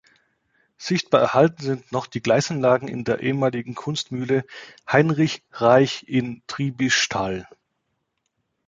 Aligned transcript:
Sichtbar 0.79 1.21
erhalten 1.21 1.61
sind 1.61 1.91
noch 1.91 2.07
die 2.07 2.23
Gleisanlagen 2.23 2.87
in 2.87 3.03
der 3.03 3.19
ehemaligen 3.19 3.75
Kunstmühle 3.75 4.45
Heinrich 4.91 5.43
Reich 5.51 6.05
in 6.07 6.41
Triebischtal. 6.47 7.47